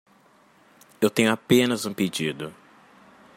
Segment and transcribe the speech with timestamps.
[0.99, 2.51] Eu tenho apenas um pedido